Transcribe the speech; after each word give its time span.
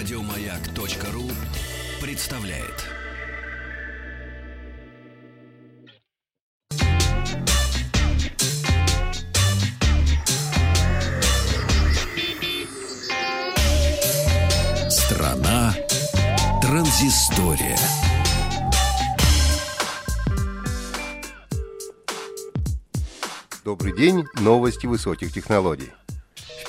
Радиомаяк.ру 0.00 1.30
представляет. 2.00 2.86
Страна 14.88 15.74
транзистория. 16.62 17.76
Добрый 23.66 23.94
день, 23.94 24.24
новости 24.40 24.86
высоких 24.86 25.30
технологий. 25.30 25.92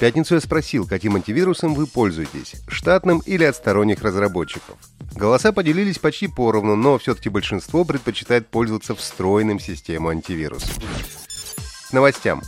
Пятницу 0.02 0.34
я 0.34 0.42
спросил, 0.42 0.88
каким 0.88 1.16
антивирусом 1.16 1.76
вы 1.76 1.86
пользуетесь, 1.86 2.56
штатным 2.68 3.20
или 3.20 3.44
от 3.44 3.56
сторонних 3.56 4.02
разработчиков. 4.02 4.76
Голоса 5.16 5.52
поделились 5.52 6.00
почти 6.00 6.26
поровну, 6.26 6.76
но 6.76 6.98
все-таки 6.98 7.30
большинство 7.30 7.86
предпочитает 7.86 8.48
пользоваться 8.48 8.96
встроенным 8.96 9.60
системой 9.60 10.16
антивирусов. 10.16 10.76
К 11.88 11.94
новостям. 11.94 12.42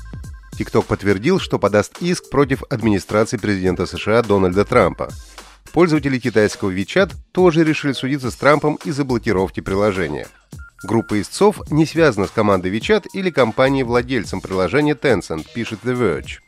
TikTok 0.57 0.85
подтвердил, 0.85 1.39
что 1.39 1.59
подаст 1.59 2.01
иск 2.01 2.31
против 2.31 2.63
администрации 2.71 3.37
президента 3.37 3.85
США 3.85 4.23
Дональда 4.23 4.65
Трампа. 4.65 5.09
Пользователи 5.73 6.17
китайского 6.17 6.71
WeChat 6.71 7.11
тоже 7.33 7.63
решили 7.63 7.91
судиться 7.91 8.31
с 8.31 8.35
Трампом 8.35 8.79
из-за 8.83 9.05
блокировки 9.05 9.59
приложения. 9.59 10.27
Группа 10.81 11.21
истцов 11.21 11.61
не 11.69 11.85
связана 11.85 12.25
с 12.25 12.31
командой 12.31 12.75
WeChat 12.75 13.09
или 13.13 13.29
компанией-владельцем 13.29 14.41
приложения 14.41 14.95
Tencent, 14.95 15.45
пишет 15.53 15.81
The 15.83 15.95
Verge. 15.95 16.39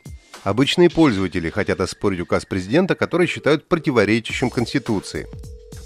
Обычные 0.46 0.88
пользователи 0.88 1.50
хотят 1.50 1.80
оспорить 1.80 2.20
указ 2.20 2.46
президента, 2.46 2.94
который 2.94 3.26
считают 3.26 3.66
противоречащим 3.66 4.48
Конституции. 4.48 5.26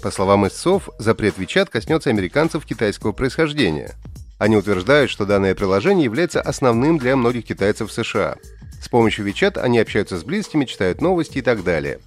По 0.03 0.11
словам 0.11 0.47
истцов, 0.47 0.87
запрет 0.99 1.39
WeChat 1.39 1.71
коснется 1.71 2.11
американцев 2.11 2.63
китайского 2.63 3.11
происхождения. 3.11 3.95
Они 4.37 4.55
утверждают, 4.55 5.09
что 5.09 5.25
данное 5.25 5.55
приложение 5.55 6.03
является 6.03 6.41
основным 6.41 6.99
для 6.99 7.15
многих 7.15 7.45
китайцев 7.45 7.89
в 7.89 7.91
США. 7.91 8.35
С 8.79 8.87
помощью 8.87 9.27
WeChat 9.27 9.57
они 9.57 9.79
общаются 9.79 10.19
с 10.19 10.23
близкими, 10.23 10.65
читают 10.65 11.01
новости 11.01 11.39
и 11.39 11.41
так 11.41 11.63
далее. 11.63 11.99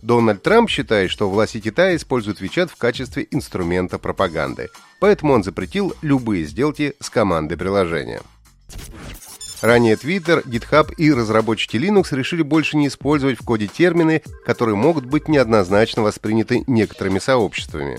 Дональд 0.00 0.42
Трамп 0.42 0.70
считает, 0.70 1.10
что 1.10 1.28
власти 1.28 1.60
Китая 1.60 1.94
используют 1.94 2.40
WeChat 2.40 2.68
в 2.68 2.76
качестве 2.76 3.28
инструмента 3.30 3.98
пропаганды, 3.98 4.70
поэтому 4.98 5.34
он 5.34 5.44
запретил 5.44 5.94
любые 6.00 6.46
сделки 6.46 6.94
с 7.00 7.10
командой 7.10 7.58
приложения. 7.58 8.22
Ранее 9.60 9.96
Twitter, 9.96 10.44
GitHub 10.46 10.94
и 10.96 11.12
разработчики 11.12 11.76
Linux 11.76 12.14
решили 12.14 12.42
больше 12.42 12.76
не 12.76 12.86
использовать 12.86 13.40
в 13.40 13.44
коде 13.44 13.66
термины, 13.66 14.22
которые 14.44 14.76
могут 14.76 15.04
быть 15.04 15.26
неоднозначно 15.26 16.02
восприняты 16.02 16.62
некоторыми 16.68 17.18
сообществами. 17.18 17.98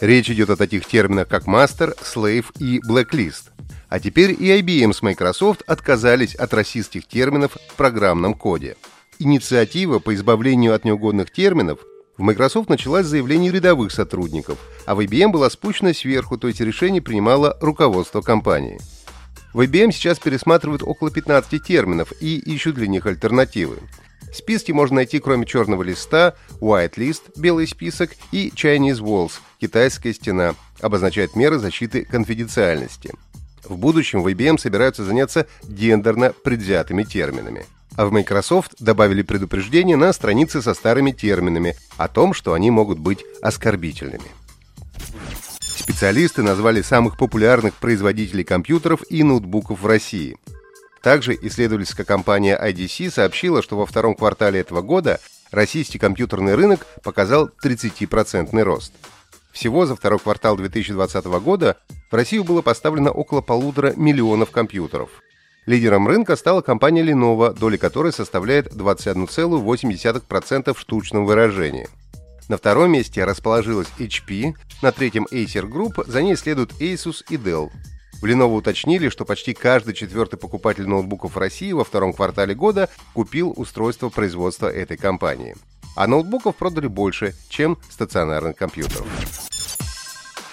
Речь 0.00 0.30
идет 0.30 0.50
о 0.50 0.56
таких 0.56 0.86
терминах, 0.86 1.26
как 1.28 1.46
master, 1.46 1.96
slave 2.00 2.46
и 2.58 2.78
blacklist. 2.78 3.50
А 3.88 3.98
теперь 3.98 4.30
и 4.30 4.60
IBM 4.60 4.92
с 4.92 5.02
Microsoft 5.02 5.62
отказались 5.66 6.34
от 6.36 6.54
расистских 6.54 7.06
терминов 7.06 7.56
в 7.68 7.74
программном 7.74 8.34
коде. 8.34 8.76
Инициатива 9.18 9.98
по 9.98 10.14
избавлению 10.14 10.74
от 10.74 10.84
неугодных 10.84 11.32
терминов 11.32 11.80
в 12.16 12.22
Microsoft 12.22 12.68
началась 12.68 13.06
с 13.06 13.10
заявлений 13.10 13.50
рядовых 13.50 13.90
сотрудников, 13.90 14.58
а 14.86 14.94
в 14.94 15.00
IBM 15.00 15.28
была 15.28 15.50
спущена 15.50 15.92
сверху, 15.94 16.38
то 16.38 16.46
есть 16.46 16.60
решение 16.60 17.02
принимало 17.02 17.56
руководство 17.60 18.20
компании. 18.20 18.80
В 19.52 19.60
IBM 19.60 19.92
сейчас 19.92 20.18
пересматривают 20.18 20.82
около 20.82 21.10
15 21.10 21.62
терминов 21.62 22.12
и 22.20 22.38
ищут 22.38 22.74
для 22.76 22.86
них 22.86 23.04
альтернативы. 23.04 23.78
Списки 24.32 24.72
можно 24.72 24.96
найти 24.96 25.18
кроме 25.18 25.44
черного 25.44 25.82
листа, 25.82 26.34
white 26.60 26.94
list, 26.94 27.32
белый 27.36 27.68
список 27.68 28.12
и 28.30 28.48
Chinese 28.48 29.00
walls, 29.00 29.32
китайская 29.60 30.14
стена, 30.14 30.54
обозначает 30.80 31.36
меры 31.36 31.58
защиты 31.58 32.06
конфиденциальности. 32.06 33.12
В 33.64 33.76
будущем 33.76 34.22
в 34.22 34.28
IBM 34.28 34.58
собираются 34.58 35.04
заняться 35.04 35.46
гендерно 35.64 36.32
предвзятыми 36.32 37.02
терминами. 37.02 37.66
А 37.94 38.06
в 38.06 38.12
Microsoft 38.12 38.74
добавили 38.80 39.20
предупреждение 39.20 39.98
на 39.98 40.14
странице 40.14 40.62
со 40.62 40.72
старыми 40.72 41.10
терминами 41.10 41.76
о 41.98 42.08
том, 42.08 42.32
что 42.32 42.54
они 42.54 42.70
могут 42.70 42.98
быть 42.98 43.22
оскорбительными. 43.42 44.30
Специалисты 45.82 46.42
назвали 46.42 46.80
самых 46.80 47.16
популярных 47.16 47.74
производителей 47.74 48.44
компьютеров 48.44 49.02
и 49.10 49.24
ноутбуков 49.24 49.80
в 49.80 49.86
России. 49.86 50.38
Также 51.02 51.34
исследовательская 51.34 52.06
компания 52.06 52.56
IDC 52.56 53.10
сообщила, 53.10 53.62
что 53.62 53.76
во 53.76 53.84
втором 53.84 54.14
квартале 54.14 54.60
этого 54.60 54.80
года 54.80 55.18
российский 55.50 55.98
компьютерный 55.98 56.54
рынок 56.54 56.86
показал 57.02 57.50
30% 57.64 58.62
рост. 58.62 58.92
Всего 59.50 59.84
за 59.84 59.96
второй 59.96 60.20
квартал 60.20 60.56
2020 60.56 61.24
года 61.42 61.76
в 62.12 62.14
Россию 62.14 62.44
было 62.44 62.62
поставлено 62.62 63.10
около 63.10 63.40
полутора 63.40 63.92
миллионов 63.96 64.52
компьютеров. 64.52 65.10
Лидером 65.66 66.06
рынка 66.06 66.36
стала 66.36 66.60
компания 66.60 67.02
Lenovo, 67.02 67.58
доля 67.58 67.76
которой 67.76 68.12
составляет 68.12 68.72
21,8% 68.72 70.74
в 70.74 70.78
штучном 70.78 71.26
выражении. 71.26 71.88
На 72.52 72.58
втором 72.58 72.90
месте 72.90 73.24
расположилась 73.24 73.88
HP, 73.98 74.54
на 74.82 74.92
третьем 74.92 75.26
Acer 75.32 75.66
Group, 75.66 76.06
за 76.06 76.22
ней 76.22 76.36
следуют 76.36 76.72
Asus 76.82 77.24
и 77.30 77.36
Dell. 77.38 77.70
В 78.20 78.26
Lenovo 78.26 78.58
уточнили, 78.58 79.08
что 79.08 79.24
почти 79.24 79.54
каждый 79.54 79.94
четвертый 79.94 80.36
покупатель 80.36 80.86
ноутбуков 80.86 81.38
России 81.38 81.72
во 81.72 81.82
втором 81.82 82.12
квартале 82.12 82.54
года 82.54 82.90
купил 83.14 83.54
устройство 83.56 84.10
производства 84.10 84.66
этой 84.66 84.98
компании. 84.98 85.56
А 85.96 86.06
ноутбуков 86.06 86.56
продали 86.56 86.88
больше, 86.88 87.34
чем 87.48 87.78
стационарных 87.88 88.54
компьютеров. 88.54 89.06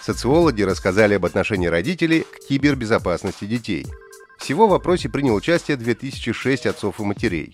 Социологи 0.02 0.62
рассказали 0.62 1.16
об 1.16 1.26
отношении 1.26 1.68
родителей 1.68 2.22
к 2.22 2.48
кибербезопасности 2.48 3.44
детей– 3.44 3.86
всего 4.40 4.68
в 4.68 4.72
вопросе 4.72 5.10
принял 5.10 5.36
участие 5.36 5.78
2006 5.78 6.66
отцов 6.66 7.00
и 7.00 7.04
матерей. 7.04 7.54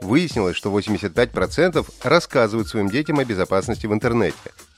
Выяснилось, 0.00 0.56
что 0.56 0.76
85% 0.76 1.86
рассказывают 2.02 2.68
своим 2.68 2.88
детям 2.88 3.18
о 3.18 3.24
безопасности 3.24 3.86
в 3.86 3.92
интернете, 3.92 4.36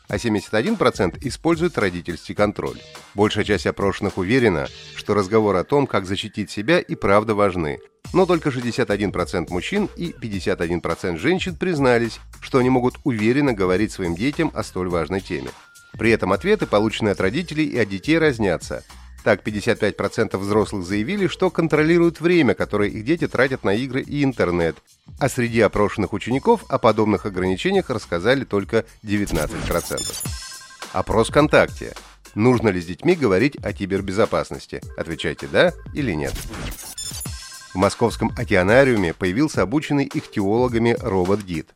а 0.08 0.16
71% 0.16 1.19
используют 1.20 1.78
родительский 1.78 2.34
контроль. 2.34 2.81
Большая 3.14 3.44
часть 3.44 3.66
опрошенных 3.66 4.19
уверена, 4.19 4.66
что 4.97 5.14
разговоры 5.14 5.59
о 5.59 5.64
том, 5.64 5.86
как 5.86 6.06
защитить 6.06 6.50
себя, 6.50 6.80
и 6.80 6.94
правда 6.94 7.34
важны. 7.34 7.78
Но 8.12 8.26
только 8.26 8.48
61% 8.48 9.50
мужчин 9.50 9.88
и 9.97 10.10
51% 10.10 11.16
женщин 11.19 11.54
признались, 11.54 12.19
что 12.41 12.59
они 12.59 12.70
могут 12.70 12.97
уверенно 13.04 13.53
говорить 13.53 13.92
своим 13.92 14.16
детям 14.16 14.50
о 14.54 14.64
столь 14.64 14.88
важной 14.88 15.20
теме. 15.20 15.50
При 15.92 16.10
этом 16.10 16.32
ответы, 16.32 16.66
полученные 16.66 17.12
от 17.12 17.20
родителей 17.20 17.66
и 17.66 17.78
от 17.78 17.88
детей, 17.88 18.19
разнятся. 18.19 18.82
Так, 19.22 19.47
55% 19.47 20.36
взрослых 20.38 20.84
заявили, 20.84 21.26
что 21.26 21.50
контролируют 21.50 22.20
время, 22.20 22.54
которое 22.54 22.88
их 22.88 23.04
дети 23.04 23.28
тратят 23.28 23.64
на 23.64 23.75
игры 23.75 24.00
и 24.00 24.25
интернет. 24.25 24.76
А 25.19 25.28
среди 25.28 25.60
опрошенных 25.60 26.12
учеников 26.12 26.64
о 26.69 26.78
подобных 26.78 27.26
ограничениях 27.26 27.91
рассказали 27.91 28.44
только 28.44 28.86
19%. 29.04 30.00
Опрос 30.92 31.28
ВКонтакте. 31.28 31.94
Нужно 32.34 32.69
ли 32.69 32.80
с 32.80 32.86
детьми 32.86 33.14
говорить 33.14 33.56
о 33.62 33.72
кибербезопасности? 33.72 34.80
Отвечайте 34.97 35.48
«да» 35.48 35.72
или 35.94 36.12
«нет». 36.12 36.34
В 37.72 37.76
московском 37.76 38.32
океанариуме 38.36 39.14
появился 39.14 39.62
обученный 39.62 40.10
ихтиологами 40.12 40.97
робот-гид. 40.98 41.69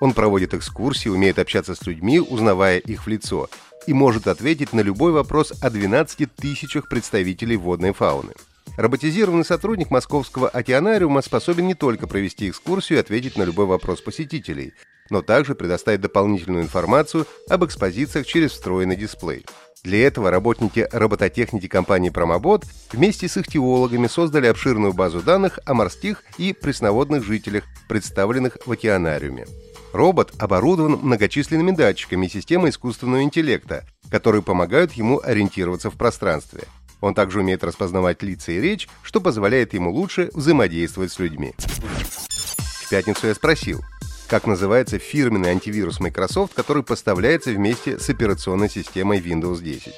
Он 0.00 0.12
проводит 0.12 0.54
экскурсии, 0.54 1.08
умеет 1.08 1.38
общаться 1.38 1.74
с 1.74 1.86
людьми, 1.86 2.20
узнавая 2.20 2.78
их 2.78 3.06
в 3.06 3.08
лицо, 3.08 3.48
и 3.86 3.92
может 3.92 4.26
ответить 4.26 4.72
на 4.72 4.80
любой 4.80 5.12
вопрос 5.12 5.52
о 5.60 5.70
12 5.70 6.34
тысячах 6.34 6.88
представителей 6.88 7.56
водной 7.56 7.92
фауны. 7.92 8.32
Роботизированный 8.76 9.44
сотрудник 9.44 9.90
Московского 9.90 10.48
океанариума 10.48 11.22
способен 11.22 11.66
не 11.66 11.74
только 11.74 12.06
провести 12.06 12.48
экскурсию 12.48 12.98
и 12.98 13.00
ответить 13.00 13.36
на 13.36 13.42
любой 13.42 13.66
вопрос 13.66 14.00
посетителей, 14.00 14.74
но 15.10 15.22
также 15.22 15.54
предоставить 15.54 16.00
дополнительную 16.00 16.62
информацию 16.62 17.26
об 17.48 17.64
экспозициях 17.64 18.26
через 18.26 18.52
встроенный 18.52 18.96
дисплей. 18.96 19.44
Для 19.82 20.06
этого 20.06 20.30
работники 20.30 20.86
робототехники 20.92 21.66
компании 21.66 22.10
Промобот 22.10 22.64
вместе 22.92 23.28
с 23.28 23.36
их 23.38 23.48
теологами 23.48 24.08
создали 24.08 24.46
обширную 24.46 24.92
базу 24.92 25.20
данных 25.22 25.58
о 25.64 25.72
морских 25.72 26.22
и 26.36 26.52
пресноводных 26.52 27.24
жителях, 27.24 27.64
представленных 27.88 28.58
в 28.66 28.70
океанариуме. 28.70 29.46
Робот 29.92 30.32
оборудован 30.38 30.98
многочисленными 31.02 31.72
датчиками 31.72 32.26
и 32.26 32.30
системой 32.30 32.70
искусственного 32.70 33.22
интеллекта, 33.22 33.84
которые 34.10 34.42
помогают 34.42 34.92
ему 34.92 35.20
ориентироваться 35.22 35.90
в 35.90 35.96
пространстве. 35.96 36.64
Он 37.00 37.14
также 37.14 37.40
умеет 37.40 37.64
распознавать 37.64 38.22
лица 38.22 38.52
и 38.52 38.60
речь, 38.60 38.88
что 39.02 39.20
позволяет 39.20 39.74
ему 39.74 39.90
лучше 39.90 40.30
взаимодействовать 40.34 41.12
с 41.12 41.18
людьми. 41.18 41.54
В 41.58 42.88
пятницу 42.90 43.26
я 43.26 43.34
спросил, 43.34 43.80
как 44.28 44.46
называется 44.46 44.98
фирменный 44.98 45.50
антивирус 45.50 45.98
Microsoft, 45.98 46.54
который 46.54 46.82
поставляется 46.82 47.50
вместе 47.50 47.98
с 47.98 48.08
операционной 48.10 48.68
системой 48.68 49.18
Windows 49.20 49.62
10. 49.62 49.94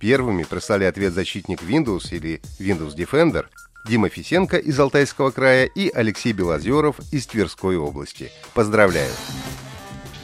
Первыми 0.00 0.44
прислали 0.44 0.84
ответ 0.84 1.12
защитник 1.12 1.62
Windows 1.62 2.14
или 2.14 2.40
Windows 2.58 2.94
Defender– 2.96 3.46
Дима 3.88 4.10
Фисенко 4.10 4.58
из 4.58 4.78
Алтайского 4.78 5.30
края 5.30 5.64
и 5.64 5.88
Алексей 5.88 6.32
Белозеров 6.32 7.00
из 7.10 7.26
Тверской 7.26 7.78
области. 7.78 8.30
Поздравляю! 8.52 9.10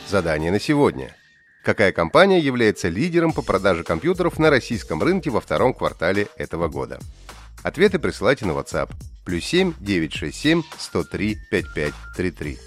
Задание 0.06 0.52
на 0.52 0.60
сегодня. 0.60 1.16
Какая 1.64 1.92
компания 1.92 2.40
является 2.40 2.88
лидером 2.88 3.32
по 3.32 3.40
продаже 3.40 3.82
компьютеров 3.82 4.38
на 4.38 4.50
российском 4.50 5.02
рынке 5.02 5.30
во 5.30 5.40
втором 5.40 5.72
квартале 5.72 6.28
этого 6.36 6.68
года? 6.68 6.98
Ответы 7.62 7.98
присылайте 7.98 8.44
на 8.44 8.50
WhatsApp. 8.50 8.90
Плюс 9.24 9.44
7 9.44 9.72
967 9.80 10.62
103 10.78 11.38
5533. 11.50 12.58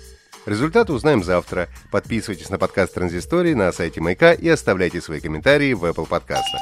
Результаты 0.47 0.93
узнаем 0.93 1.23
завтра. 1.23 1.67
Подписывайтесь 1.91 2.49
на 2.49 2.57
подкаст 2.57 2.95
Транзистории 2.95 3.53
на 3.53 3.71
сайте 3.71 4.01
Майка 4.01 4.31
и 4.31 4.49
оставляйте 4.49 4.99
свои 4.99 5.19
комментарии 5.19 5.73
в 5.73 5.85
Apple 5.85 6.07
подкастах. 6.07 6.61